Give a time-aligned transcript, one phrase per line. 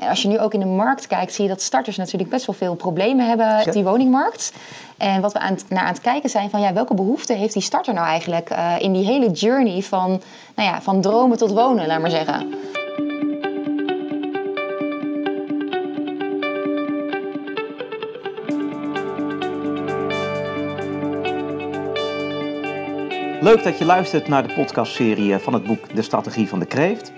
[0.00, 2.46] En als je nu ook in de markt kijkt, zie je dat starters natuurlijk best
[2.46, 4.52] wel veel problemen hebben op die woningmarkt.
[4.96, 7.62] En wat we aan naar aan het kijken zijn van ja, welke behoefte heeft die
[7.62, 10.08] starter nou eigenlijk uh, in die hele journey van,
[10.54, 12.54] nou ja, van dromen tot wonen, laat maar zeggen.
[23.40, 27.12] Leuk dat je luistert naar de podcastserie van het boek De Strategie van de Kreeft.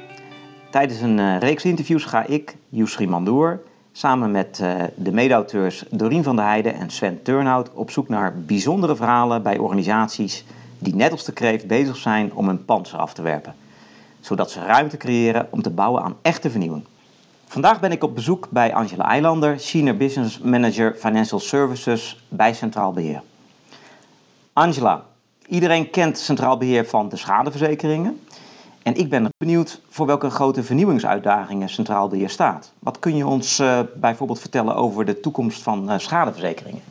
[0.73, 3.61] Tijdens een uh, reeks interviews ga ik, Yusri Mandoor,
[3.93, 8.35] samen met uh, de mede-auteurs Dorien van der Heijden en Sven Turnhout op zoek naar
[8.37, 10.45] bijzondere verhalen bij organisaties
[10.79, 13.55] die net als de Kreeft bezig zijn om een panzer af te werpen.
[14.21, 16.85] Zodat ze ruimte creëren om te bouwen aan echte vernieuwing.
[17.47, 22.93] Vandaag ben ik op bezoek bij Angela Eilander, Senior Business Manager Financial Services bij Centraal
[22.93, 23.23] Beheer.
[24.53, 25.05] Angela,
[25.47, 28.21] Iedereen kent Centraal Beheer van de schadeverzekeringen.
[28.83, 32.73] En ik ben benieuwd voor welke grote vernieuwingsuitdagingen Centraal Beheer staat.
[32.79, 36.83] Wat kun je ons uh, bijvoorbeeld vertellen over de toekomst van uh, schadeverzekeringen?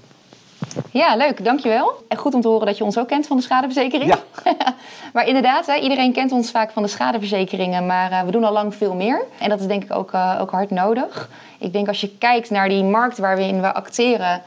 [0.91, 1.93] Ja, leuk, dankjewel.
[2.07, 4.13] En goed om te horen dat je ons ook kent van de schadeverzekering.
[4.13, 4.19] Ja.
[5.13, 8.53] maar inderdaad, hè, iedereen kent ons vaak van de schadeverzekeringen, maar uh, we doen al
[8.53, 9.25] lang veel meer.
[9.39, 11.29] En dat is denk ik ook, ook hard nodig.
[11.59, 14.41] Ik denk als je kijkt naar die markt waarin we acteren,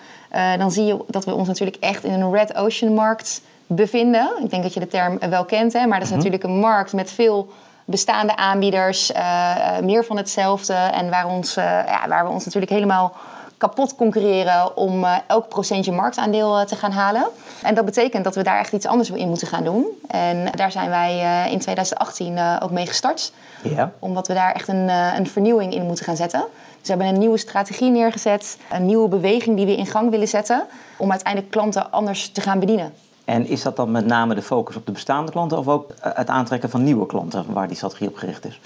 [0.59, 3.43] dan zie je dat we ons natuurlijk echt in een red ocean markt
[3.75, 4.31] bevinden.
[4.43, 6.17] Ik denk dat je de term wel kent, hè, maar dat is mhm.
[6.17, 7.49] natuurlijk een markt met veel
[7.85, 10.73] bestaande aanbieders, uh, meer van hetzelfde.
[10.73, 13.13] En waar, ons, uh, ja, waar we ons natuurlijk helemaal
[13.57, 17.27] kapot concurreren om uh, elk procentje marktaandeel te gaan halen.
[17.63, 19.87] En dat betekent dat we daar echt iets anders in moeten gaan doen.
[20.07, 23.33] En daar zijn wij in 2018 ook mee gestart.
[23.63, 23.93] Ja.
[23.99, 26.41] Omdat we daar echt een, een vernieuwing in moeten gaan zetten.
[26.41, 30.29] Dus we hebben een nieuwe strategie neergezet, een nieuwe beweging die we in gang willen
[30.29, 30.67] zetten.
[30.97, 32.95] Om uiteindelijk klanten anders te gaan bedienen.
[33.25, 36.29] En is dat dan met name de focus op de bestaande klanten of ook het
[36.29, 38.61] aantrekken van nieuwe klanten waar die strategie op gericht is?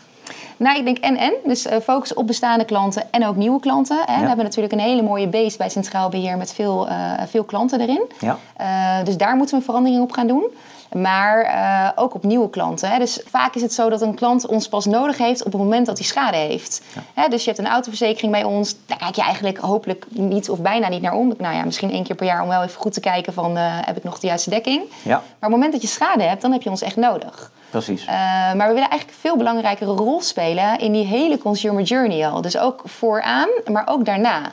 [0.59, 1.33] Nou, ik denk en-en.
[1.45, 3.97] Dus uh, focus op bestaande klanten en ook nieuwe klanten.
[4.05, 4.21] Hè.
[4.21, 7.81] We hebben natuurlijk een hele mooie base bij Centraal Beheer met veel, uh, veel klanten
[7.81, 8.03] erin.
[8.21, 8.39] Ja.
[8.61, 10.51] Uh, dus daar moeten we een verandering op gaan doen.
[10.93, 12.91] Maar uh, ook op nieuwe klanten.
[12.91, 12.99] Hè.
[12.99, 15.87] Dus vaak is het zo dat een klant ons pas nodig heeft op het moment
[15.87, 16.83] dat hij schade heeft.
[16.95, 17.23] Ja.
[17.23, 18.77] Hè, dus je hebt een autoverzekering bij ons.
[18.87, 21.35] Daar kijk je eigenlijk hopelijk niet of bijna niet naar om.
[21.39, 23.63] Nou ja, misschien één keer per jaar om wel even goed te kijken van uh,
[23.65, 24.83] heb ik nog de juiste dekking.
[25.03, 25.11] Ja.
[25.11, 27.51] Maar op het moment dat je schade hebt, dan heb je ons echt nodig.
[27.71, 28.03] Precies.
[28.03, 28.09] Uh,
[28.55, 32.43] maar we willen eigenlijk een veel belangrijkere rol spelen in die hele consumer journey al.
[32.43, 34.53] Dus ook vooraan, maar ook daarna.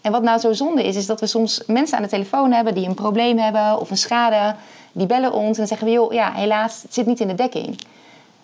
[0.00, 2.74] En wat nou zo zonde is, is dat we soms mensen aan de telefoon hebben
[2.74, 4.54] die een probleem hebben of een schade
[4.92, 7.34] die bellen ons en dan zeggen we, joh, ja, helaas, het zit niet in de
[7.34, 7.80] dekking.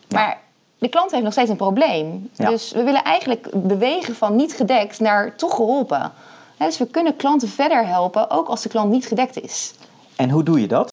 [0.09, 0.39] Maar
[0.79, 2.31] de klant heeft nog steeds een probleem.
[2.37, 6.13] Dus we willen eigenlijk bewegen van niet gedekt naar toch geholpen.
[6.59, 9.75] dus we kunnen klanten verder helpen, ook als de klant niet gedekt is.
[10.17, 10.92] En hoe doe je dat?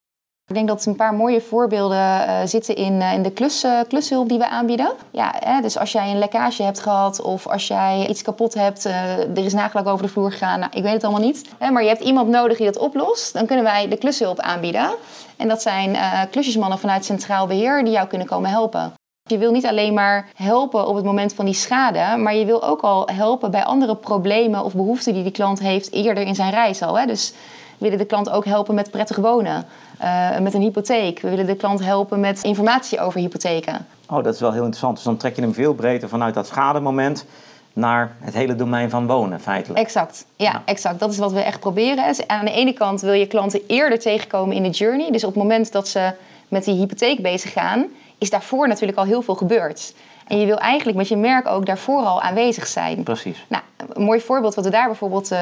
[0.50, 3.80] Ik denk dat een paar mooie voorbeelden uh, zitten in, uh, in de klus, uh,
[3.88, 4.92] klushulp die we aanbieden.
[5.10, 8.84] Ja, hè, dus als jij een lekkage hebt gehad of als jij iets kapot hebt,
[8.84, 11.48] er is nagelak over de vloer gegaan, nou, ik weet het allemaal niet.
[11.58, 14.90] Hè, maar je hebt iemand nodig die dat oplost, dan kunnen wij de klushulp aanbieden.
[15.36, 15.96] En dat zijn
[16.30, 18.92] klusjesmannen vanuit Centraal Beheer die jou kunnen komen helpen.
[19.22, 22.62] Je wil niet alleen maar helpen op het moment van die schade, maar je wil
[22.62, 26.50] ook al helpen bij andere problemen of behoeften die die klant heeft eerder in zijn
[26.50, 26.98] reis al.
[26.98, 27.06] Hè.
[27.06, 27.32] Dus
[27.80, 29.64] willen de klant ook helpen met prettig wonen,
[30.02, 31.20] uh, met een hypotheek.
[31.20, 33.86] We willen de klant helpen met informatie over hypotheken.
[34.08, 34.94] Oh, dat is wel heel interessant.
[34.94, 37.24] Dus dan trek je hem veel breder vanuit dat schademoment
[37.72, 39.80] naar het hele domein van wonen, feitelijk.
[39.80, 40.98] Exact, ja, exact.
[40.98, 42.06] Dat is wat we echt proberen.
[42.06, 45.10] Dus aan de ene kant wil je klanten eerder tegenkomen in de journey.
[45.10, 46.12] Dus op het moment dat ze
[46.48, 47.86] met die hypotheek bezig gaan,
[48.18, 49.94] is daarvoor natuurlijk al heel veel gebeurd.
[50.30, 53.02] En je wil eigenlijk met je merk ook daarvoor al aanwezig zijn.
[53.02, 53.44] Precies.
[53.48, 55.38] Nou, een mooi voorbeeld wat we daar bijvoorbeeld uh,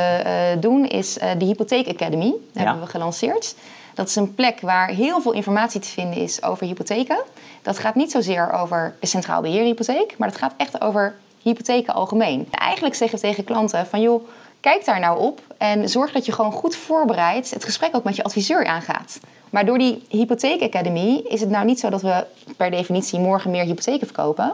[0.61, 2.35] doen is uh, de Hypotheek Academy.
[2.53, 3.55] Dat hebben we gelanceerd.
[3.95, 7.19] Dat is een plek waar heel veel informatie te vinden is over hypotheken.
[7.63, 12.49] Dat gaat niet zozeer over de centraal beheerhypotheek, maar dat gaat echt over hypotheken algemeen.
[12.51, 14.29] Eigenlijk zeggen we tegen klanten van joh,
[14.69, 18.17] kijk daar nou op en zorg dat je gewoon goed voorbereid het gesprek ook met
[18.17, 19.21] je adviseur aangaat.
[19.51, 23.51] Maar door die Hypotheek Academy is het nou niet zo dat we per definitie morgen
[23.51, 24.53] meer hypotheken verkopen.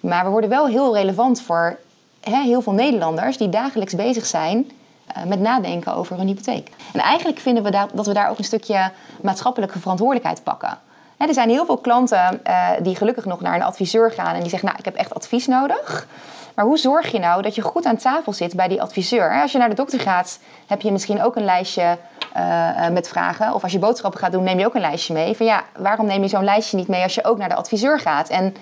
[0.00, 1.78] Maar we worden wel heel relevant voor
[2.20, 4.70] heel veel Nederlanders die dagelijks bezig zijn
[5.16, 6.70] uh, met nadenken over een hypotheek.
[6.92, 8.90] En eigenlijk vinden we dat, we daar ook een stukje
[9.22, 10.78] maatschappelijke verantwoordelijkheid pakken.
[11.16, 14.50] Er zijn heel veel klanten uh, die gelukkig nog naar een adviseur gaan en die
[14.50, 16.06] zeggen: Nou, ik heb echt advies nodig.
[16.54, 19.40] Maar hoe zorg je nou dat je goed aan tafel zit bij die adviseur?
[19.42, 21.98] Als je naar de dokter gaat, heb je misschien ook een lijstje
[22.36, 23.54] uh, met vragen.
[23.54, 25.36] Of als je boodschappen gaat doen, neem je ook een lijstje mee.
[25.36, 28.00] Van ja, waarom neem je zo'n lijstje niet mee als je ook naar de adviseur
[28.00, 28.28] gaat?
[28.28, 28.56] En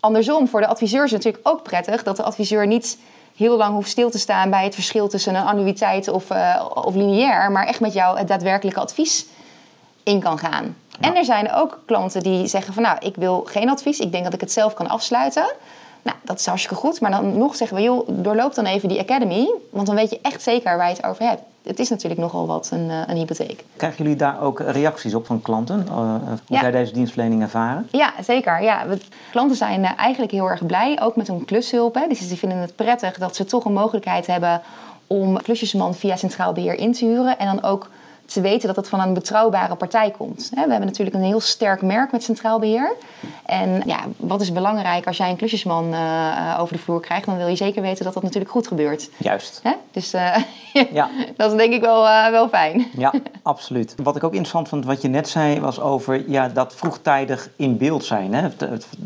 [0.00, 2.98] andersom, voor de adviseur is het natuurlijk ook prettig dat de adviseur niet
[3.36, 6.94] heel lang hoeft stil te staan bij het verschil tussen een annuïteit of, uh, of
[6.94, 9.26] lineair, maar echt met jou het daadwerkelijke advies
[10.02, 10.76] in kan gaan.
[10.88, 11.08] Ja.
[11.08, 14.24] En er zijn ook klanten die zeggen van nou, ik wil geen advies, ik denk
[14.24, 15.52] dat ik het zelf kan afsluiten.
[16.02, 17.00] Nou, dat is hartstikke goed.
[17.00, 19.54] Maar dan nog zeggen we, joh, doorloop dan even die academy.
[19.70, 21.42] Want dan weet je echt zeker waar je het over hebt.
[21.62, 23.64] Het is natuurlijk nogal wat, een, een hypotheek.
[23.76, 25.86] Krijgen jullie daar ook reacties op van klanten?
[25.88, 26.60] Uh, hoe ja.
[26.60, 27.88] zij deze dienstverlening ervaren?
[27.90, 28.62] Ja, zeker.
[28.62, 28.98] Ja, we,
[29.30, 31.94] klanten zijn eigenlijk heel erg blij, ook met hun klushulp.
[31.94, 32.06] Hè.
[32.08, 34.62] Dus die vinden het prettig dat ze toch een mogelijkheid hebben
[35.06, 37.38] om klusjesman via Centraal Beheer in te huren.
[37.38, 37.88] En dan ook
[38.32, 40.50] te weten dat het van een betrouwbare partij komt.
[40.54, 42.92] We hebben natuurlijk een heel sterk merk met Centraal Beheer.
[43.44, 47.36] En ja, wat is belangrijk als jij een klusjesman uh, over de vloer krijgt, dan
[47.36, 49.10] wil je zeker weten dat dat natuurlijk goed gebeurt.
[49.16, 49.62] Juist.
[49.90, 50.36] Dus uh,
[50.92, 51.08] ja.
[51.36, 52.86] dat is denk ik wel, uh, wel fijn.
[52.96, 53.12] Ja,
[53.42, 53.94] absoluut.
[54.02, 57.76] Wat ik ook interessant vond, wat je net zei, was over ja, dat vroegtijdig in
[57.76, 58.48] beeld zijn hè,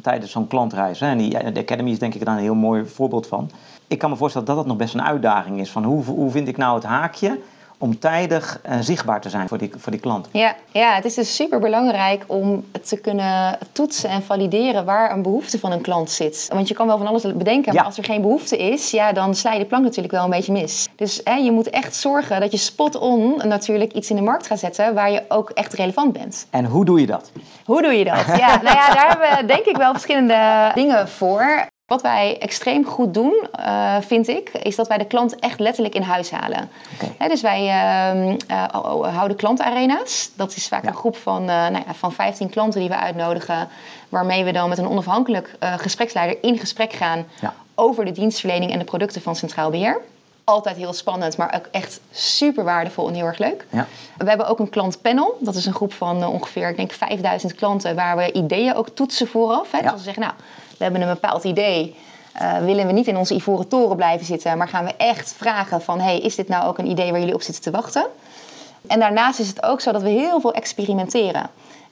[0.03, 1.01] tijdens zo'n klantreis.
[1.01, 1.07] Hè.
[1.07, 3.51] En die, de Academy is denk ik daar een heel mooi voorbeeld van.
[3.87, 5.71] Ik kan me voorstellen dat dat nog best een uitdaging is.
[5.71, 7.39] Van hoe, hoe vind ik nou het haakje
[7.79, 10.29] om tijdig uh, zichtbaar te zijn voor die, voor die klant.
[10.31, 15.23] Ja, ja, het is dus super belangrijk om te kunnen toetsen en valideren waar een
[15.23, 16.49] behoefte van een klant zit.
[16.53, 19.35] Want je kan wel van alles bedenken, maar als er geen behoefte is, ja, dan
[19.35, 20.89] sla je de plank natuurlijk wel een beetje mis.
[20.97, 24.59] Dus hè, je moet echt zorgen dat je spot-on natuurlijk iets in de markt gaat
[24.59, 26.47] zetten waar je ook echt relevant bent.
[26.51, 27.33] En hoe doe je dat?
[27.65, 28.27] Hoe doe je dat?
[28.27, 31.73] Ja, nou ja, daar hebben we denk ik wel verschillende dingen voor.
[31.87, 35.95] Wat wij extreem goed doen, uh, vind ik, is dat wij de klant echt letterlijk
[35.95, 36.71] in huis halen.
[36.95, 37.29] Okay.
[37.29, 40.31] dus wij uh, uh, houden klantarena's.
[40.35, 40.89] Dat is vaak ja.
[40.89, 43.69] een groep van, uh, nou ja, van 15 klanten die we uitnodigen,
[44.09, 47.55] waarmee we dan met een onafhankelijk gespreksleider in gesprek gaan ja.
[47.75, 50.01] over de dienstverlening en de producten van Centraal Beheer.
[50.45, 53.67] Altijd heel spannend, maar ook echt super waardevol en heel erg leuk.
[53.71, 53.87] Ja.
[54.17, 55.37] We hebben ook een klantpanel.
[55.41, 59.27] Dat is een groep van ongeveer, ik denk, 5000 klanten, waar we ideeën ook toetsen
[59.27, 59.71] vooraf.
[59.71, 59.83] Hè.
[59.83, 60.35] Dus we zeggen, nou,
[60.79, 61.95] we hebben een bepaald idee.
[62.43, 65.83] Uh, willen we niet in onze ivoren toren blijven zitten, maar gaan we echt vragen
[65.83, 66.01] van...
[66.01, 68.07] hey, is dit nou ook een idee waar jullie op zitten te wachten?
[68.87, 71.51] En daarnaast is het ook zo dat we heel veel experimenteren.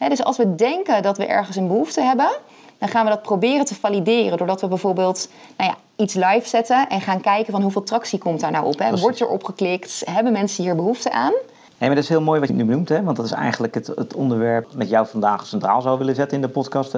[0.09, 2.31] dus als we denken dat we ergens een behoefte hebben...
[2.79, 4.39] dan gaan we dat proberen te valideren...
[4.39, 6.89] doordat we bijvoorbeeld nou ja, iets live zetten...
[6.89, 8.79] en gaan kijken van hoeveel tractie komt daar nou op.
[8.79, 8.97] Hè?
[8.97, 10.03] Wordt er opgeklikt?
[10.05, 11.33] Hebben mensen hier behoefte aan?
[11.79, 13.03] Nee, maar dat is heel mooi wat je nu benoemt, hè?
[13.03, 16.43] want dat is eigenlijk het, het onderwerp met jou vandaag centraal zou willen zetten in
[16.43, 16.95] de podcast.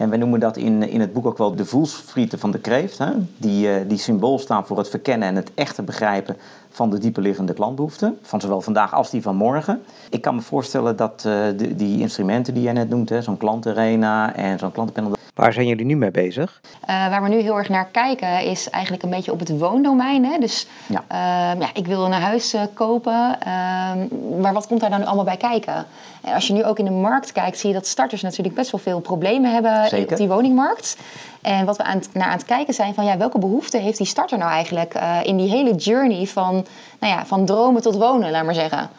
[0.00, 2.98] En we noemen dat in, in het boek ook wel de voelsvrieten van de kreeft.
[2.98, 3.10] Hè?
[3.36, 6.36] Die, uh, die symbool staan voor het verkennen en het echte begrijpen
[6.70, 8.18] van de dieperliggende klantbehoeften.
[8.22, 9.82] Van zowel vandaag als die van morgen.
[10.10, 14.34] Ik kan me voorstellen dat uh, de, die instrumenten die jij net noemt, zo'n klantarena
[14.34, 16.60] en zo'n klantenpanel Waar zijn jullie nu mee bezig?
[16.64, 20.24] Uh, waar we nu heel erg naar kijken is eigenlijk een beetje op het woondomein.
[20.24, 20.38] Hè?
[20.38, 21.04] Dus ja.
[21.12, 24.06] Uh, ja, ik wil een huis uh, kopen, ehm,
[24.40, 25.86] maar wat komt daar dan allemaal bij kijken?
[26.22, 28.70] En als je nu ook in de markt kijkt, zie je dat starters natuurlijk best
[28.70, 30.10] wel veel problemen hebben Zeker.
[30.10, 30.96] op die woningmarkt.
[31.40, 33.98] En wat we aan het, naar aan het kijken zijn van ja, welke behoefte heeft
[33.98, 36.66] die starter nou eigenlijk in die hele journey van,
[37.00, 38.90] nou ja, van dromen tot wonen, laat maar zeggen.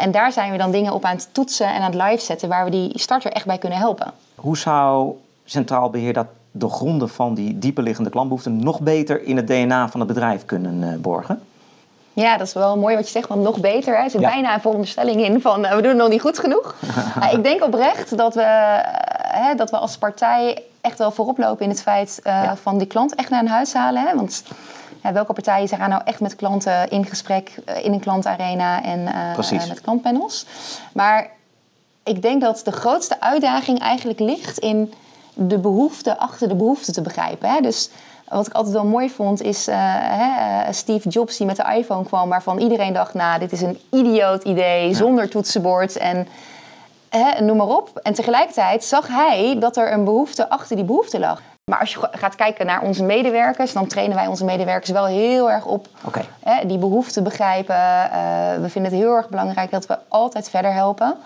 [0.00, 2.48] en daar zijn we dan dingen op aan het toetsen en aan het live zetten
[2.48, 4.12] waar we die starter echt bij kunnen helpen.
[4.34, 5.12] Hoe zou
[5.44, 10.00] centraal beheer dat de gronden van die dieperliggende klantbehoeften nog beter in het DNA van
[10.00, 11.42] het bedrijf kunnen uh, borgen?
[12.20, 13.96] Ja, dat is wel mooi wat je zegt, want nog beter.
[13.96, 14.02] Hè?
[14.02, 16.74] Er zit bijna een veronderstelling in van uh, we doen het nog niet goed genoeg.
[17.22, 18.42] uh, ik denk oprecht dat we,
[19.22, 22.56] hè, dat we als partij echt wel voorop lopen in het feit ja.
[22.56, 24.02] van die klant echt naar een huis halen.
[24.02, 24.14] Hè?
[24.14, 24.42] Want
[25.12, 29.04] welke partijen zijn nou echt met klanten in gesprek in een klantarena en
[29.68, 30.46] met klantpanels?
[30.92, 31.30] Maar
[32.04, 34.94] ik denk dat de grootste uitdaging eigenlijk ligt in
[35.34, 37.48] de behoefte achter de behoefte te begrijpen.
[37.50, 37.60] Hè?
[37.60, 37.90] Dus
[38.28, 42.04] wat ik altijd wel mooi vond is uh, hè, Steve Jobs die met de iPhone
[42.04, 46.28] kwam, waarvan iedereen dacht, nou, dit is een idioot idee, zonder toetsenbord en
[47.08, 47.90] hè, noem maar op.
[48.02, 51.42] En tegelijkertijd zag hij dat er een behoefte achter die behoefte lag.
[51.70, 55.50] Maar als je gaat kijken naar onze medewerkers, dan trainen wij onze medewerkers wel heel
[55.50, 55.86] erg op
[56.40, 57.76] hè, die behoefte begrijpen.
[57.76, 58.10] Uh,
[58.60, 61.16] we vinden het heel erg belangrijk dat we altijd verder helpen.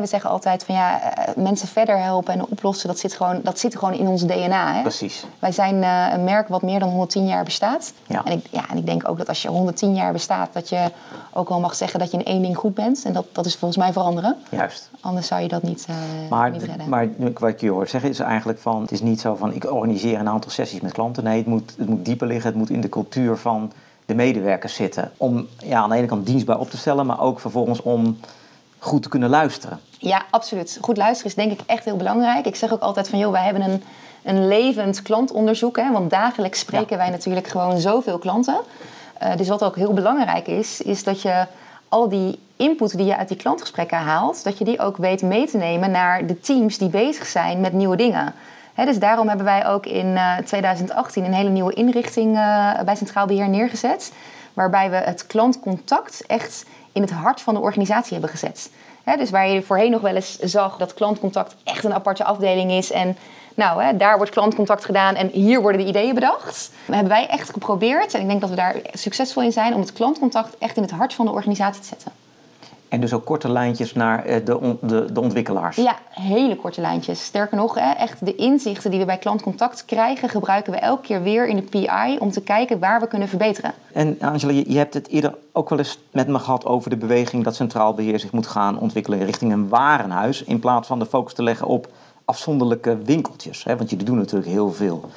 [0.00, 3.58] We zeggen altijd van ja, eh, mensen verder helpen en oplossen, dat zit gewoon, dat
[3.58, 4.74] zit gewoon in ons DNA.
[4.74, 4.80] Hè?
[4.80, 5.26] Precies.
[5.38, 7.92] Wij zijn uh, een merk wat meer dan 110 jaar bestaat.
[8.06, 8.24] Ja.
[8.24, 10.90] En, ik, ja, en ik denk ook dat als je 110 jaar bestaat, dat je
[11.32, 13.04] ook wel mag zeggen dat je in één ding goed bent.
[13.04, 14.36] En dat, dat is volgens mij veranderen.
[14.48, 14.90] Juist.
[15.00, 15.96] Anders zou je dat niet, uh,
[16.30, 16.88] maar, niet redden.
[16.88, 17.08] Maar
[17.38, 20.18] wat ik je hoor zeggen is eigenlijk van, het is niet zo van ik organiseer
[20.18, 21.24] een aantal sessies met klanten.
[21.24, 23.72] Nee, het moet, het moet dieper liggen, het moet in de cultuur van
[24.06, 25.12] de medewerkers zitten.
[25.16, 28.16] Om ja, aan de ene kant dienstbaar op te stellen, maar ook vervolgens om
[28.82, 29.80] goed te kunnen luisteren.
[29.98, 30.78] Ja, absoluut.
[30.80, 32.46] Goed luisteren is denk ik echt heel belangrijk.
[32.46, 33.82] Ik zeg ook altijd van, joh, wij hebben een,
[34.22, 35.76] een levend klantonderzoek.
[35.76, 38.60] Hè, want dagelijks spreken wij natuurlijk gewoon zoveel klanten.
[39.22, 41.46] Uh, dus wat ook heel belangrijk is, is dat je
[41.88, 45.46] al die input die je uit die klantgesprekken haalt, dat je die ook weet mee
[45.46, 48.34] te nemen naar de teams die bezig zijn met nieuwe dingen.
[48.74, 52.96] dus daarom hebben wij ook in uh, eh, 2018 een hele nieuwe inrichting uh, bij
[52.96, 54.12] Centraal Beheer neergezet.
[54.52, 58.70] Waarbij we het klantcontact echt in het hart van de organisatie hebben gezet
[59.04, 62.90] dus waar je voorheen nog wel eens zag dat klantcontact echt een aparte afdeling is.
[62.90, 63.16] En
[63.54, 66.70] nou, daar wordt klantcontact gedaan en hier worden de ideeën bedacht.
[66.86, 69.80] Dan hebben wij echt geprobeerd, en ik denk dat we daar succesvol in zijn, om
[69.80, 72.12] het klantcontact echt in het hart van de organisatie te zetten.
[72.92, 75.76] En dus ook korte lijntjes naar eh, de, de, de ontwikkelaars.
[75.76, 77.24] Ja, hele korte lijntjes.
[77.24, 81.46] Sterker nog, echt de inzichten die we bij klantcontact krijgen, gebruiken we elke keer weer
[81.46, 83.72] in de PI om te kijken waar we kunnen verbeteren.
[83.92, 87.44] En Angela, je hebt het eerder ook wel eens met me gehad over de beweging
[87.44, 90.44] dat centraal beheer zich moet gaan ontwikkelen richting een warenhuis.
[90.44, 91.88] In plaats van de focus te leggen op
[92.24, 93.64] afzonderlijke winkeltjes.
[93.64, 93.76] Hè?
[93.76, 95.10] Want jullie doen natuurlijk heel veel.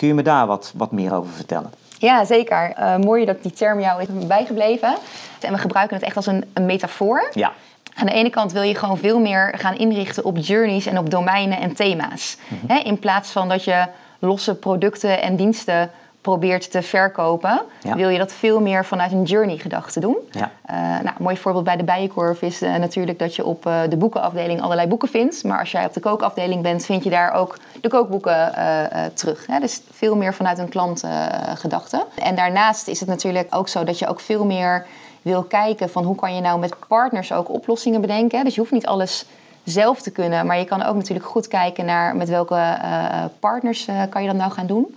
[0.00, 1.72] Kun je me daar wat, wat meer over vertellen?
[1.98, 2.74] Ja, zeker.
[2.78, 4.94] Uh, mooi dat die term jou is bijgebleven.
[5.40, 7.28] En we gebruiken het echt als een, een metafoor.
[7.32, 7.52] Ja.
[7.94, 11.10] Aan de ene kant wil je gewoon veel meer gaan inrichten op journeys en op
[11.10, 12.36] domeinen en thema's.
[12.48, 12.86] Mhm.
[12.86, 13.86] in plaats van dat je
[14.18, 15.90] losse producten en diensten
[16.20, 17.60] probeert te verkopen,
[17.94, 20.16] wil je dat veel meer vanuit een journey-gedachte doen.
[20.30, 20.50] Ja.
[20.70, 23.80] Uh, nou, een mooi voorbeeld bij de Bijenkorf is uh, natuurlijk dat je op uh,
[23.88, 25.44] de boekenafdeling allerlei boeken vindt.
[25.44, 28.52] Maar als jij op de kookafdeling bent, vind je daar ook de kookboeken
[29.14, 29.46] terug.
[29.46, 29.60] Hè?
[29.60, 32.06] Dus veel meer vanuit een klantgedachte.
[32.14, 34.86] en daarnaast is het natuurlijk ook zo dat je ook veel meer
[35.22, 38.44] wil kijken van hoe kan je nou met partners ook oplossingen bedenken.
[38.44, 39.24] Dus je hoeft niet alles
[39.64, 42.78] zelf te kunnen, maar je kan ook natuurlijk goed kijken naar met welke
[43.40, 44.96] partners kan je dat nou gaan doen.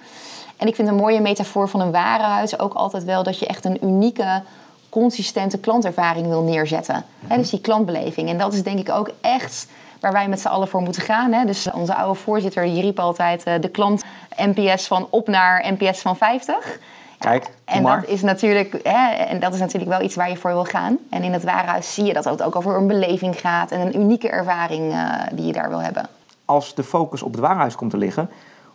[0.64, 3.66] En ik vind een mooie metafoor van een warenhuis ook altijd wel dat je echt
[3.66, 4.42] een unieke,
[4.90, 7.06] consistente klantervaring wil neerzetten.
[7.20, 8.30] Mm dus die klantbeleving.
[8.30, 9.68] En dat is denk ik ook echt
[10.00, 11.32] waar wij met z'n allen voor moeten gaan.
[11.32, 11.46] Hè?
[11.46, 14.04] Dus onze oude voorzitter die riep altijd uh, de klant
[14.36, 16.80] NPS van op naar NPS van 50.
[17.20, 20.52] Kijk, en dat is natuurlijk, hè, en dat is natuurlijk wel iets waar je voor
[20.52, 20.98] wil gaan.
[21.10, 24.00] En in het warenhuis zie je dat het ook over een beleving gaat en een
[24.00, 26.08] unieke ervaring uh, die je daar wil hebben.
[26.46, 28.30] Als de focus op het warenhuis komt te liggen,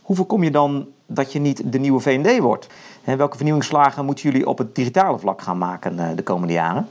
[0.08, 2.66] hoe voorkom je dan dat je niet de nieuwe VND wordt?
[3.04, 6.88] welke vernieuwingsslagen moeten jullie op het digitale vlak gaan maken eh, de komende jaren?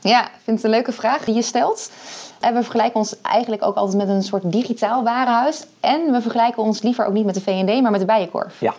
[0.00, 1.90] Ja, ik vind het een leuke vraag die je stelt.
[2.40, 5.64] En we vergelijken ons eigenlijk ook altijd met een soort digitaal warenhuis.
[5.80, 8.60] En we vergelijken ons liever ook niet met de VND, maar met de Bijenkorf.
[8.60, 8.74] Ja.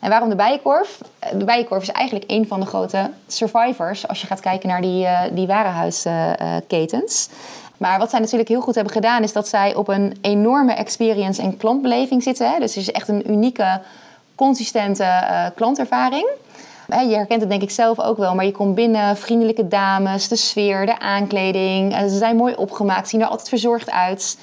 [0.00, 1.00] En waarom de Bijenkorf?
[1.32, 5.02] De Bijenkorf is eigenlijk een van de grote survivors als je gaat kijken naar die,
[5.04, 7.28] uh, die warenhuisketens.
[7.76, 11.42] Maar wat zij natuurlijk heel goed hebben gedaan, is dat zij op een enorme experience
[11.42, 12.50] en klantbeleving zitten.
[12.50, 12.58] Hè?
[12.58, 13.80] Dus het is echt een unieke,
[14.34, 16.28] consistente uh, klantervaring.
[16.98, 20.36] Je herkent het denk ik zelf ook wel, maar je komt binnen, vriendelijke dames, de
[20.36, 21.94] sfeer, de aankleding.
[21.94, 24.38] Ze zijn mooi opgemaakt, zien er altijd verzorgd uit.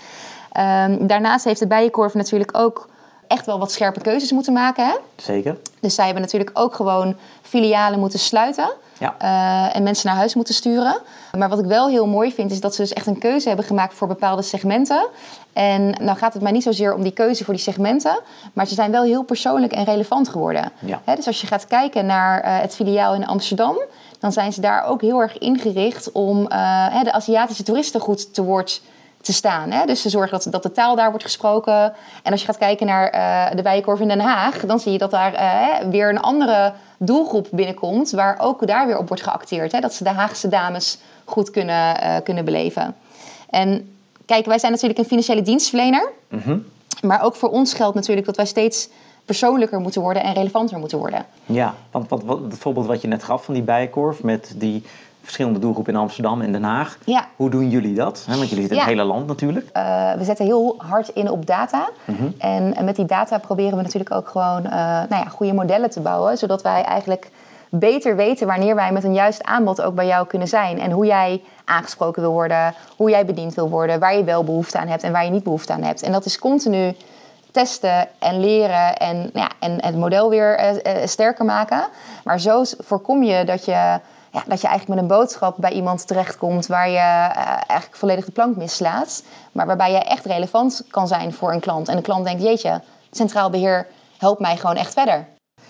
[0.58, 2.89] Um, daarnaast heeft de Bijenkorf natuurlijk ook
[3.27, 4.86] echt wel wat scherpe keuzes moeten maken.
[4.86, 4.96] Hè?
[5.15, 5.57] Zeker.
[5.79, 8.69] Dus zij hebben natuurlijk ook gewoon filialen moeten sluiten.
[9.00, 9.15] Ja.
[9.22, 11.01] Uh, en mensen naar huis moeten sturen.
[11.38, 13.65] Maar wat ik wel heel mooi vind, is dat ze dus echt een keuze hebben
[13.65, 15.07] gemaakt voor bepaalde segmenten.
[15.53, 18.19] En nou gaat het mij niet zozeer om die keuze voor die segmenten,
[18.53, 20.72] maar ze zijn wel heel persoonlijk en relevant geworden.
[20.79, 21.01] Ja.
[21.15, 23.77] dus als je gaat kijken naar uh, het filiaal in Amsterdam,
[24.19, 28.43] dan zijn ze daar ook heel erg ingericht om uh, de Aziatische toeristen goed te
[28.43, 28.81] woord
[29.27, 29.72] te staan.
[29.72, 29.86] Hè?
[29.86, 31.93] Dus ze zorgen dat, dat de taal daar wordt gesproken.
[32.24, 34.98] En als je gaat kijken naar uh, de Bijenkorf in Den Haag, dan zie je
[34.98, 39.72] dat daar uh, weer een andere doelgroep binnenkomt, waar ook daar weer op wordt geacteerd.
[39.72, 39.79] Hè?
[39.79, 42.96] Dat ze de Haagse dames goed kunnen, uh, kunnen beleven.
[43.50, 46.12] En kijk, wij zijn natuurlijk een financiële dienstverlener.
[46.29, 46.65] Mm -hmm.
[47.01, 48.89] Maar ook voor ons geldt natuurlijk dat wij steeds
[49.25, 51.25] persoonlijker moeten worden en relevanter moeten worden.
[51.46, 54.84] Ja, want wat, het voorbeeld wat je net gaf van die bijenkorf met die
[55.27, 56.98] verschillende doelgroepen in Amsterdam en Den Haag.
[57.05, 57.27] Ja.
[57.36, 58.25] Hoe doen jullie dat?
[58.27, 59.69] Want jullie zitten in het hele land natuurlijk.
[59.77, 61.89] Uh, we zetten heel hard in op data.
[62.05, 62.34] Mm -hmm.
[62.38, 65.89] en, en, met die data proberen we natuurlijk ook gewoon uh, nou ja, goede modellen
[65.89, 66.38] te bouwen.
[66.38, 67.29] Zodat wij eigenlijk
[67.69, 70.79] beter weten wanneer wij met een juist aanbod ook bij jou kunnen zijn.
[70.79, 74.77] En hoe jij aangesproken wil worden, hoe jij bediend wil worden, waar je wel behoefte
[74.77, 76.01] aan hebt en waar je niet behoefte aan hebt.
[76.01, 76.96] En dat is continu
[77.51, 81.88] testen en leren en, nou ja, en, en het model weer uh, sterker maken.
[82.24, 84.00] Maar zo voorkom je dat je
[84.38, 88.25] ja, dat je eigenlijk met een boodschap bij iemand terechtkomt waar je uh, eigenlijk volledig
[88.25, 89.24] de plank mislaat.
[89.51, 91.88] Maar waarbij je echt relevant kan zijn voor een klant.
[91.88, 95.27] En de klant denkt, jeetje, centraal beheer helpt mij gewoon echt verder.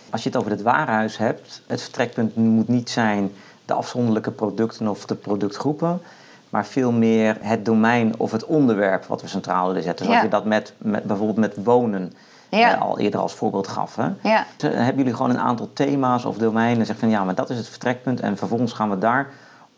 [0.10, 3.32] Als je het over het warenhuis hebt, het vertrekpunt moet niet zijn
[3.66, 6.02] de afzonderlijke producten of de productgroepen.
[6.50, 10.06] Maar veel meer het domein of het onderwerp wat we centraal willen zetten.
[10.06, 10.26] Zoals Ja.
[10.26, 12.14] je dat met, met, bijvoorbeeld met wonen
[12.50, 12.74] Ja.
[12.74, 13.96] al eerder als voorbeeld gaf.
[13.96, 14.08] Hè?
[14.22, 14.46] Ja.
[14.58, 17.50] Dus, hebben jullie gewoon een aantal thema's of domeinen en zeggen van ja, maar dat
[17.50, 18.20] is het vertrekpunt.
[18.20, 19.28] En vervolgens gaan we daar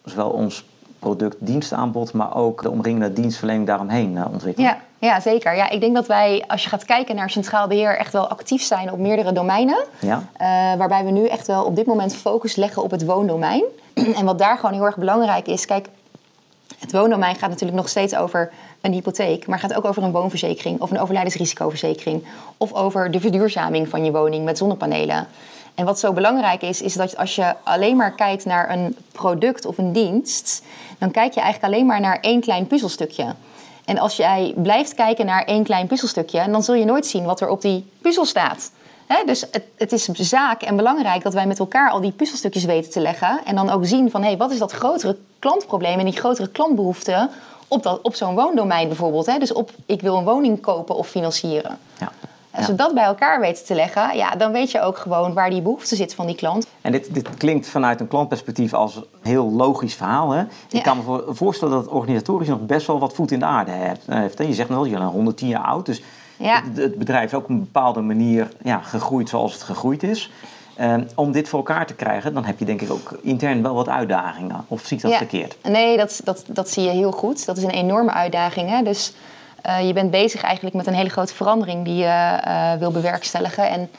[0.03, 0.65] zowel ons
[0.99, 4.69] product, dienstaanbod, maar ook de omringende dienstverlening daaromheen eh, ontwikkelen.
[4.69, 5.55] Ja, ja, zeker.
[5.55, 8.61] Ja, ik denk dat wij, als je gaat kijken naar centraal beheer, echt wel actief
[8.61, 9.85] zijn op meerdere domeinen.
[9.99, 10.23] Ja?
[10.33, 10.47] Eh,
[10.77, 13.63] waarbij we nu echt wel op dit moment focus leggen op het woondomein.
[14.17, 15.87] en wat daar gewoon heel erg belangrijk is, kijk,
[16.79, 20.81] het woondomein gaat natuurlijk nog steeds over een hypotheek, maar gaat ook over een woonverzekering
[20.81, 22.23] of een overlijdensrisicoverzekering
[22.57, 25.27] of over de verduurzaming van je woning met zonnepanelen.
[25.75, 29.65] En wat zo belangrijk is, is dat als je alleen maar kijkt naar een product
[29.65, 30.63] of een dienst,
[30.97, 33.35] dan kijk je eigenlijk alleen maar naar één klein puzzelstukje.
[33.85, 37.41] En als jij blijft kijken naar één klein puzzelstukje, dan zul je nooit zien wat
[37.41, 38.71] er op die puzzel staat.
[39.25, 42.91] Dus het, het, is zaak en belangrijk dat wij met elkaar al die puzzelstukjes weten
[42.91, 43.41] te leggen.
[43.45, 46.47] En dan ook zien van hé, hey, wat is dat grotere klantprobleem en die grotere
[46.47, 47.29] klantbehoefte
[47.67, 49.25] op, dat, op zo'n woondomein bijvoorbeeld.
[49.25, 49.37] Hè?
[49.37, 51.77] Dus op ik wil een woning kopen of financieren.
[51.99, 52.11] Ja.
[52.51, 55.49] Als we dat bij elkaar weten te leggen, ja, dan weet je ook gewoon waar
[55.49, 56.67] die behoefte zit van die klant.
[56.81, 60.31] En dit, dit klinkt vanuit een klantperspectief als een heel logisch verhaal.
[60.31, 60.43] Hè?
[60.69, 63.71] Ik kan me voorstellen dat het organisatorisch nog best wel wat voet in de aarde
[63.71, 64.37] heeft.
[64.37, 66.01] Je zegt wel, je bent 110 jaar oud, dus
[66.39, 66.63] ja.
[66.63, 70.31] het, het, bedrijf is ook op een bepaalde manier ja, gegroeid zoals het gegroeid is.
[70.79, 73.73] Ehm, om dit voor elkaar te krijgen, dan heb je denk ik ook intern wel
[73.73, 74.65] wat uitdagingen.
[74.67, 75.57] Of zie ik dat verkeerd?
[75.63, 77.45] Nee, dat, dat, dat zie je heel goed.
[77.45, 78.69] Dat is een enorme uitdaging.
[78.69, 78.83] Hè?
[78.83, 79.13] Dus
[79.65, 83.69] uh, je bent bezig eigenlijk met een hele grote verandering die je uh, wil bewerkstelligen.
[83.69, 83.89] En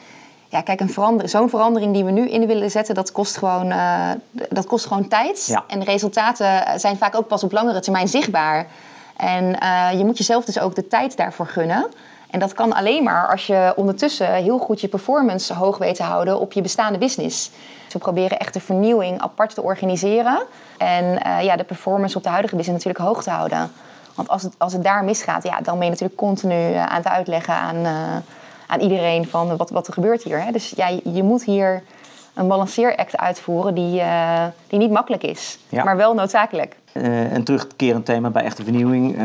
[0.49, 4.09] ja, kijk, verander zo'n verandering die we nu in willen zetten, dat kost gewoon, uh,
[4.49, 5.45] dat kost gewoon tijd.
[5.45, 5.63] Ja.
[5.67, 8.67] En de resultaten zijn vaak ook pas op langere termijn zichtbaar.
[9.15, 9.45] En
[9.97, 11.87] je moet jezelf dus ook de tijd daarvoor gunnen.
[12.31, 16.03] En dat kan alleen maar als je ondertussen heel goed je performance hoog weet te
[16.03, 17.51] houden op je bestaande business.
[17.83, 20.43] Dus we proberen echt de vernieuwing apart te organiseren.
[20.77, 23.71] En uh, ja, de performance op de huidige business natuurlijk hoog te houden.
[24.15, 26.97] Want als het, als het daar misgaat, ja, dan ben je natuurlijk continu eh, aan
[26.97, 28.15] het uitleggen aan, uh,
[28.67, 30.43] aan iedereen van wat, wat er gebeurt hier.
[30.43, 30.51] Hè?
[30.51, 31.83] Dus ja, je moet hier
[32.33, 35.83] een balanceeract uitvoeren die, uh, die niet makkelijk is, ja.
[35.83, 36.75] maar wel noodzakelijk.
[36.93, 39.17] Uh, een terugkerend thema bij echte vernieuwing.
[39.17, 39.21] Uh,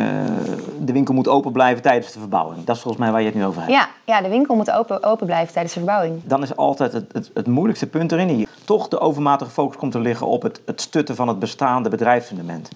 [0.81, 2.65] de winkel moet open blijven tijdens de verbouwing.
[2.65, 3.73] Dat is volgens mij waar je het nu over hebt.
[3.73, 6.21] Ja, ja de winkel moet open, open blijven tijdens de verbouwing.
[6.25, 8.29] Dan is altijd het, het, het moeilijkste punt erin.
[8.29, 8.49] Hier.
[8.65, 12.69] Toch de overmatige focus komt te liggen op het, het stutten van het bestaande bedrijfsfundament.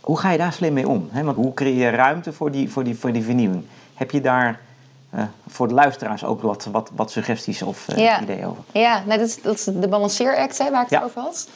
[0.00, 1.08] Hoe ga je daar slim mee om?
[1.22, 3.64] Want hoe creëer je ruimte voor die, voor die, voor die vernieuwing?
[3.94, 4.60] Heb je daar
[5.14, 7.88] uh, voor de luisteraars ook wat, wat, wat suggesties of
[8.22, 8.64] ideeën over?
[8.72, 11.48] Ja, nou, dat, is, dat is de balanceeract hè, waar ik het over had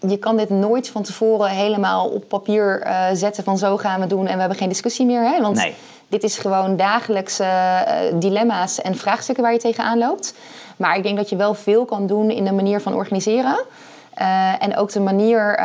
[0.00, 4.06] je kan dit nooit van tevoren helemaal op papier uh, zetten van zo gaan we
[4.06, 5.22] doen en we hebben geen discussie meer.
[5.22, 5.40] Hè?
[5.40, 5.74] Want nee.
[6.08, 10.34] dit is gewoon dagelijkse uh, dilemma's en vraagstukken waar je tegenaan loopt.
[10.76, 13.64] Maar ik denk dat je wel veel kan doen in de manier van organiseren.
[14.20, 15.56] Uh, en ook de manier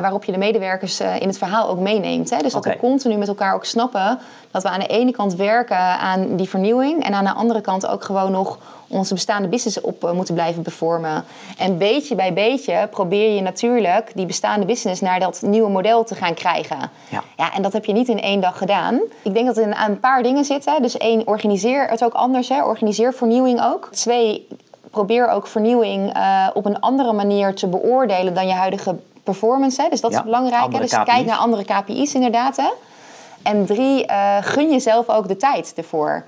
[0.00, 2.30] waarop je de medewerkers in het verhaal ook meeneemt.
[2.30, 2.38] Hè?
[2.38, 4.18] Dus dat we continu met elkaar ook snappen
[4.50, 7.86] dat we aan de ene kant werken aan die vernieuwing en aan de andere kant
[7.86, 11.24] ook gewoon nog onze bestaande business op moeten blijven bevormen.
[11.58, 16.14] En beetje bij beetje probeer je natuurlijk die bestaande business naar dat nieuwe model te
[16.14, 16.90] gaan krijgen.
[17.08, 17.22] Ja.
[17.36, 19.00] ja en dat heb je niet in één dag gedaan.
[19.22, 20.82] Ik denk dat er een, een paar dingen zitten.
[20.82, 22.48] Dus één, organiseer het ook anders.
[22.48, 22.64] Hè.
[22.64, 23.88] Organiseer vernieuwing ook.
[23.92, 24.46] Twee,
[24.96, 29.82] probeer ook vernieuwing uh, op een andere manier te beoordelen dan je huidige performance.
[29.82, 29.88] Hè.
[29.88, 30.72] Dus dat is belangrijk.
[30.72, 30.78] Hè.
[30.78, 31.04] Dus KPI's.
[31.04, 32.56] kijk naar andere KPI's inderdaad.
[32.56, 32.70] Hè.
[33.42, 36.24] En drie, uh, gun jezelf ook de tijd ervoor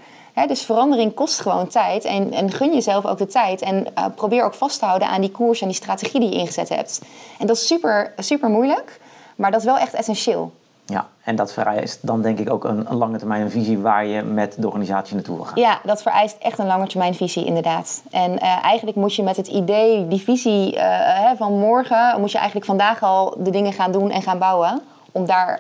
[0.47, 2.05] dus verandering kost gewoon tijd.
[2.05, 3.63] En, en gun jezelf ook de tijd.
[3.63, 6.37] En uh, probeer ook vast te houden aan die koers en die strategie die je
[6.37, 7.01] ingezet hebt.
[7.39, 9.01] En dat is super, super moeilijk,
[9.37, 10.53] maar dat is wel echt essentieel.
[10.89, 14.23] Ja, en dat vereist dan denk ik ook een, een lange termijn visie waar je
[14.23, 15.61] met de organisatie naartoe wil gaan.
[15.61, 18.03] Ja, dat vereist echt een lange termijn visie inderdaad.
[18.11, 20.81] En uh, eigenlijk moet je met het idee, die visie uh,
[21.25, 24.81] hè, van morgen, moet je eigenlijk vandaag al de dingen gaan doen en gaan bouwen
[25.13, 25.59] om daar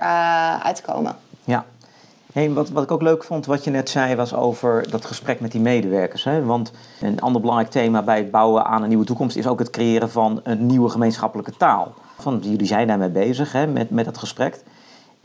[0.63, 1.17] uit te komen.
[1.45, 1.65] Ja,
[2.33, 5.41] Hey, wat, wat ik ook leuk vond, wat je net zei, was over dat gesprek
[5.41, 6.25] met die medewerkers.
[6.25, 6.45] Hè?
[6.45, 9.71] Want een ander belangrijk thema bij het bouwen aan een nieuwe toekomst is ook het
[9.71, 11.95] creëren van een nieuwe gemeenschappelijke taal.
[12.19, 14.61] Van, jullie zijn daarmee bezig, hè, met, met dat gesprek.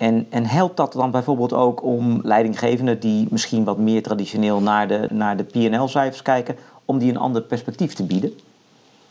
[0.03, 4.87] En, en helpt dat dan bijvoorbeeld ook om leidinggevenden die misschien wat meer traditioneel naar
[4.87, 8.39] de, naar de PL-cijfers kijken, om die een ander perspectief te bieden?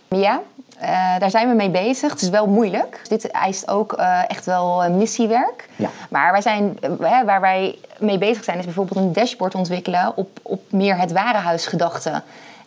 [0.08, 0.42] Ja,
[0.82, 2.10] uh, daar zijn we mee bezig.
[2.10, 3.00] Het is wel moeilijk.
[3.08, 5.68] Dit eist ook uh, echt wel uh, missiewerk.
[5.76, 5.88] Ja.
[6.10, 10.62] Maar wij zijn, waar wij mee bezig zijn, is bijvoorbeeld een dashboard ontwikkelen op, op
[10.70, 12.22] meer het warenhuisgedachte.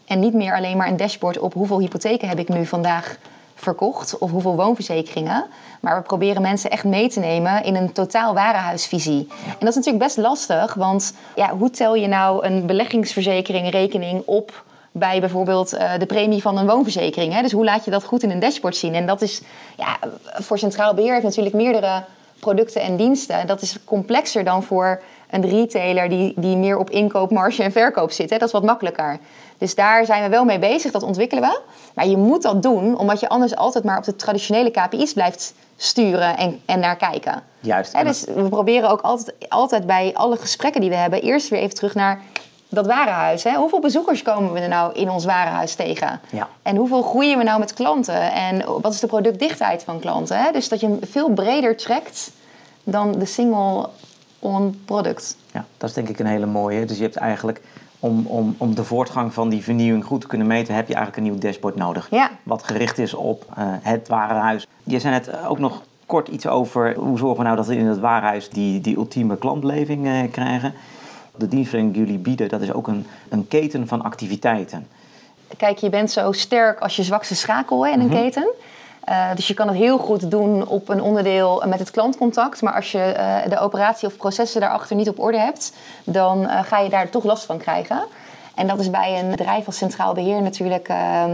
[0.05, 3.17] En niet meer alleen maar een dashboard op hoeveel hypotheken heb ik nu vandaag
[3.55, 5.45] verkocht of hoeveel woonverzekeringen.
[5.81, 9.27] Maar we proberen mensen echt mee te nemen in een totaal warenhuisvisie.
[9.45, 14.23] En dat is natuurlijk best lastig, want ja, hoe tel je nou een beleggingsverzekering rekening
[14.25, 17.33] op bij bijvoorbeeld uh, de premie van een woonverzekering.
[17.33, 17.41] Hè?
[17.41, 18.93] Dus hoe laat je dat goed in een dashboard zien?
[18.93, 19.41] En dat is
[19.77, 22.03] ja, voor centraal beheer heeft natuurlijk meerdere
[22.39, 23.47] producten en diensten.
[23.47, 28.11] Dat is complexer dan voor een retailer die, die meer op inkoop, marge en verkoop
[28.11, 28.29] zit.
[28.29, 28.37] Hè?
[28.37, 29.19] Dat is wat makkelijker.
[29.57, 31.59] Dus daar zijn we wel mee bezig, dat ontwikkelen we.
[31.93, 35.53] Maar je moet dat doen, omdat je anders altijd maar op de traditionele KPI's blijft
[35.77, 37.43] sturen en, en naar kijken.
[37.59, 38.03] Juist.
[38.03, 41.75] Dus we proberen ook altijd, altijd bij alle gesprekken die we hebben, eerst weer even
[41.75, 42.21] terug naar
[42.69, 43.43] dat warenhuis.
[43.43, 43.55] Hè?
[43.55, 46.19] Hoeveel bezoekers komen we er nou in ons warenhuis tegen?
[46.29, 46.47] Ja.
[46.61, 48.31] En hoeveel groeien we nou met klanten?
[48.31, 50.37] En wat is de productdichtheid van klanten?
[50.37, 50.51] Hè?
[50.51, 52.31] Dus dat je veel breder trekt
[52.83, 53.89] dan de single
[54.39, 55.37] on product.
[55.51, 56.85] Ja, dat is denk ik een hele mooie.
[56.85, 57.61] Dus je hebt eigenlijk
[58.05, 61.25] om, om, om de voortgang van die vernieuwing goed te kunnen meten, heb je eigenlijk
[61.25, 62.07] een nieuw dashboard nodig.
[62.11, 62.29] Ja.
[62.43, 64.67] Wat gericht is op uh, het warenhuis.
[64.83, 67.85] Je zei net ook nog kort iets over hoe zorgen we nou dat we in
[67.85, 70.73] het waarhuis die, die ultieme klantleving eh, krijgen.
[71.35, 74.87] De dienstverlening die jullie bieden, dat is ook een, een keten van activiteiten.
[75.57, 78.15] Kijk, je bent zo sterk als je zwakste schakel hè, in een mhm.
[78.15, 78.47] keten.
[79.09, 82.61] Uh, dus je kan het heel goed doen op een onderdeel met het klantcontact.
[82.61, 86.63] Maar als je uh, de operatie of processen daarachter niet op orde hebt, dan uh,
[86.63, 88.03] ga je daar toch last van krijgen.
[88.55, 90.87] En dat is bij een bedrijf als Centraal Beheer natuurlijk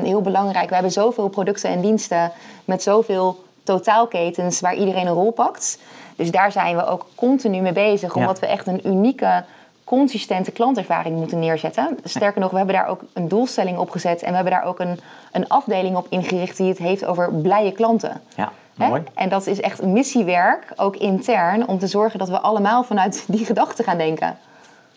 [0.04, 0.68] heel belangrijk.
[0.68, 2.32] We hebben zoveel producten en diensten
[2.66, 5.78] met zoveel totaalketens waar iedereen een rol pakt.
[6.16, 9.44] Dus daar zijn we ook continu mee bezig, omdat we echt een unieke
[9.91, 11.97] consistente klantervaring moeten neerzetten.
[12.04, 14.80] Sterker nog, we hebben daar ook een doelstelling op gezet en we hebben daar ook
[14.80, 14.99] een,
[15.32, 18.21] een afdeling op ingericht die het heeft over blije klanten.
[18.36, 18.51] Ja.
[18.75, 19.04] Mooi.
[19.13, 23.45] En dat is echt missiewerk, ook intern, om te zorgen dat we allemaal vanuit die
[23.45, 24.38] gedachten gaan denken.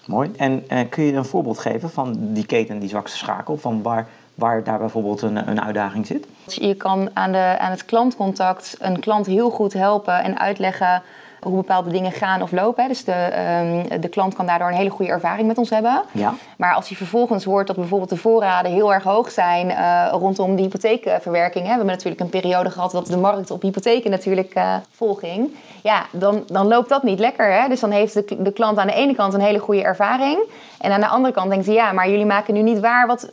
[0.07, 0.31] Mooi.
[0.37, 4.09] En eh, kun je een voorbeeld geven van die keten, die zwakste schakel, van waar,
[4.35, 6.27] waar daar bijvoorbeeld een, een uitdaging zit?
[6.47, 11.03] Je kan aan, de, aan het klantcontact een klant heel goed helpen en uitleggen
[11.45, 12.89] hoe bepaalde dingen gaan of lopen.
[12.89, 16.03] Dus de, ehm, de klant kan daardoor een hele goede ervaring met ons hebben.
[16.13, 16.35] Ja.
[16.57, 20.57] Maar als je vervolgens hoort dat bijvoorbeeld de voorraden heel erg hoog zijn uh, rondom
[20.57, 21.65] de hypotheekverwerking.
[21.65, 21.71] Hè.
[21.71, 25.57] We hebben natuurlijk een periode gehad dat de markt op hypotheken natuurlijk uh, vol ging.
[25.83, 27.53] Ja, dan, dan loopt dat niet lekker.
[27.53, 27.69] Hè.
[27.69, 30.39] Dus dan heeft de, de klant aan de ene kant een hele goede ervaring.
[30.81, 33.31] En aan de andere kant denkt hij, ja, maar jullie maken nu niet waar wat,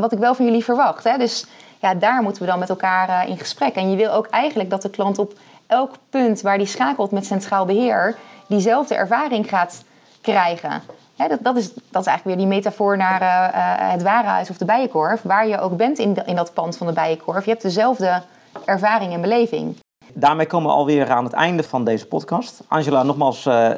[0.00, 1.04] wat ik wel van jullie verwacht.
[1.04, 1.18] Hè.
[1.18, 1.46] Dus
[1.80, 3.74] ja, daar moeten we dan met elkaar uh, in gesprek.
[3.74, 5.32] En je wil ook eigenlijk dat de klant op
[5.70, 9.84] elk punt waar die schakelt met centraal beheer, diezelfde ervaring gaat
[10.20, 10.82] krijgen.
[11.16, 14.64] dat, dat, is, dat is eigenlijk weer die metafoor naar uh, het warenhuis of de
[14.64, 15.22] bijenkorf.
[15.22, 17.44] Waar je ook bent in, in dat pand van de bijenkorf.
[17.44, 18.22] Je hebt dezelfde
[18.64, 19.76] ervaring en beleving.
[20.14, 22.60] Daarmee komen we alweer aan het einde van deze podcast.
[22.68, 23.70] Angela, nogmaals uh,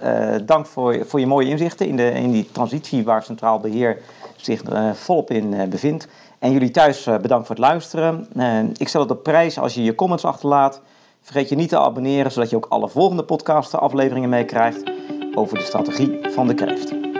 [0.44, 3.98] dank voor, voor je mooie inzichten in, de, in die transitie waar Centraal Beheer
[4.36, 6.08] zich volop in bevindt.
[6.38, 8.28] En jullie thuis bedankt voor het luisteren.
[8.76, 10.80] ik stel het op prijs als je je comments achterlaat.
[11.22, 14.90] Vergeet je niet te abonneren, zodat je ook alle volgende podcasten afleveringen meekrijgt
[15.34, 17.11] over de strategie van de kreeft.